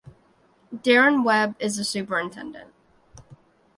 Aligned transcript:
Darren 0.75 1.23
Webb 1.23 1.53
is 1.59 1.77
the 1.77 1.83
Superintendent. 1.83 2.73